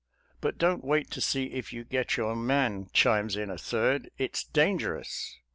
"But 0.41 0.57
don't 0.57 0.83
wait 0.83 1.11
to 1.11 1.21
see 1.21 1.51
if 1.51 1.71
you 1.71 1.83
get 1.83 2.17
your 2.17 2.35
man," 2.35 2.89
chimes 2.91 3.35
in 3.35 3.51
a 3.51 3.57
third;" 3.59 4.09
it's 4.17 4.43
dangerous." 4.43 5.37